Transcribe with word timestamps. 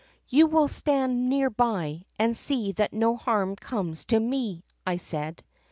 "'You 0.27 0.47
will 0.47 0.67
stand 0.67 1.29
near 1.29 1.51
by 1.51 2.05
and 2.17 2.35
see 2.35 2.71
that 2.71 2.91
no 2.91 3.15
harm 3.15 3.55
comes 3.55 4.05
to 4.05 4.19
me,' 4.19 4.63
I 4.83 4.97
said. 4.97 5.43